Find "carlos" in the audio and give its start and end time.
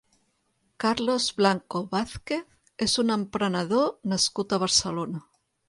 0.83-1.27